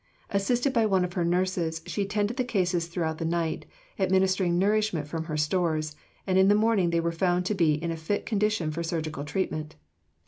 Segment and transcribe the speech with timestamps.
[0.31, 3.65] Assisted by one of her nurses, she tended the cases throughout the night,
[3.99, 7.91] administering nourishment from her stores, and in the morning they were found to be in
[7.91, 9.75] a fit condition for surgical treatment.